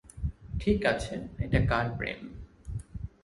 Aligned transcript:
ঠিক 0.59 0.79
আছে, 0.85 1.15
এটা 1.39 1.59
কার 1.65 1.85
প্রেম? 1.97 2.19